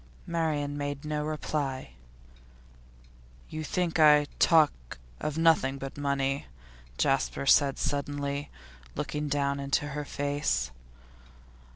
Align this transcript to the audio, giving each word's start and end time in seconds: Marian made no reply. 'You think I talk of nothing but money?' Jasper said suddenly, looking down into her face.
Marian 0.25 0.79
made 0.79 1.05
no 1.05 1.23
reply. 1.23 1.91
'You 3.49 3.63
think 3.63 3.99
I 3.99 4.25
talk 4.39 4.97
of 5.19 5.37
nothing 5.37 5.77
but 5.77 5.95
money?' 5.95 6.47
Jasper 6.97 7.45
said 7.45 7.77
suddenly, 7.77 8.49
looking 8.95 9.27
down 9.27 9.59
into 9.59 9.89
her 9.89 10.03
face. 10.03 10.71